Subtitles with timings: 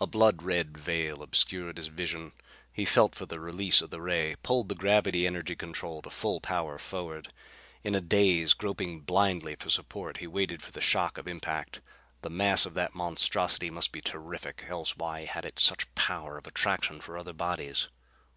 [0.00, 2.32] A blood red veil obscured his vision.
[2.72, 6.40] He felt for the release of the ray; pulled the gravity energy control to full
[6.40, 7.32] power forward.
[7.84, 11.80] In a daze, groping blindly for support, he waited for the shock of impact.
[12.22, 16.36] The mass of that monstrosity must be terrific, else why had it such a power
[16.36, 17.86] of attraction for other bodies?